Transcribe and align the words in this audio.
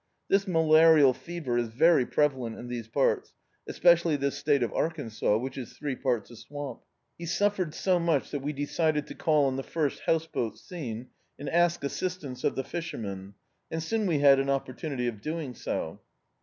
This 0.29 0.47
malarial 0.47 1.13
fever 1.13 1.59
is 1.59 1.67
very 1.67 2.07
prevalent 2.07 2.57
in 2.57 2.67
these 2.69 2.87
parts, 2.87 3.35
especially 3.67 4.15
this 4.15 4.35
state 4.35 4.63
of 4.63 4.73
Arkansas, 4.73 5.37
which 5.37 5.59
is 5.59 5.73
three 5.73 5.95
parts 5.95 6.31
a 6.31 6.35
swamp. 6.37 6.81
He 7.19 7.27
suffered 7.27 7.75
so 7.75 7.99
much 7.99 8.31
that 8.31 8.39
we 8.41 8.51
decided 8.51 9.05
to 9.05 9.13
call 9.13 9.45
on 9.45 9.57
the 9.57 9.61
first 9.63 9.99
house 10.07 10.25
boat 10.25 10.57
seen, 10.57 11.09
and 11.37 11.47
ask 11.49 11.83
assistance 11.83 12.43
of 12.43 12.55
the 12.55 12.63
fishermen, 12.63 13.35
and 13.69 13.83
soon 13.83 14.07
we 14.07 14.17
had 14.17 14.39
an 14.39 14.47
opportimity 14.49 15.07
of 15.07 15.21
doing 15.21 15.53
so. 15.53 16.01